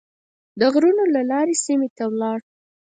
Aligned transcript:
د 0.59 0.61
غرونو 0.73 1.03
له 1.15 1.21
لارې 1.31 1.55
سیمې 1.65 1.89
ته 1.97 2.03
ولاړ. 2.11 2.39